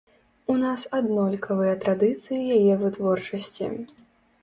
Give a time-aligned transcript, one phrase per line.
[0.53, 3.73] У нас аднолькавыя традыцыі яе вытворчасці.